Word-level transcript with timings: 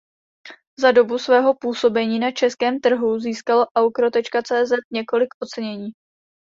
Za 0.79 0.91
dobu 0.91 1.17
svého 1.17 1.53
působení 1.53 2.19
na 2.19 2.31
českém 2.31 2.79
trhu 2.79 3.19
získalo 3.19 3.65
Aukro.cz 3.75 4.71
několik 4.91 5.29
ocenění. 5.41 5.87